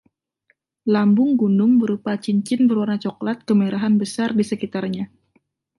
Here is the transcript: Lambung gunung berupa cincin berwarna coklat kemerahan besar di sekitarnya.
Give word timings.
Lambung 0.93 1.31
gunung 1.41 1.71
berupa 1.81 2.13
cincin 2.25 2.61
berwarna 2.69 2.97
coklat 3.05 3.39
kemerahan 3.47 3.95
besar 4.01 4.29
di 4.37 4.41
sekitarnya. 4.51 5.05